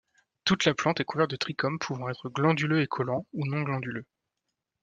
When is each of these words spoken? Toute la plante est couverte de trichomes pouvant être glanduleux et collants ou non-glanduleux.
Toute 0.45 0.65
la 0.65 0.73
plante 0.73 0.99
est 0.99 1.03
couverte 1.05 1.29
de 1.29 1.35
trichomes 1.35 1.77
pouvant 1.77 2.09
être 2.09 2.27
glanduleux 2.27 2.81
et 2.81 2.87
collants 2.87 3.27
ou 3.33 3.45
non-glanduleux. 3.45 4.07